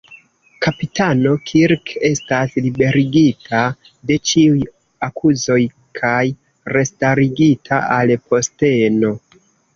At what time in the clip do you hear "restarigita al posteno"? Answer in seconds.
6.79-9.15